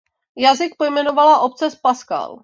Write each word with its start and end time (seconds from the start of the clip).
Jazyk 0.43 0.73
pojmenovala 0.77 1.41
Object 1.47 1.77
Pascal. 1.85 2.31